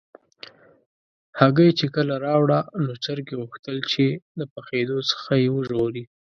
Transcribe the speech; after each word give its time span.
هګۍ 1.39 1.69
چې 1.79 1.85
کله 1.95 2.13
راوړه، 2.25 2.59
نو 2.83 2.91
چرګې 3.03 3.35
غوښتل 3.41 3.77
چې 3.91 4.05
د 4.39 4.41
پخېدو 4.53 4.97
څخه 5.11 5.31
یې 5.43 5.49
وژغوري. 5.55 6.03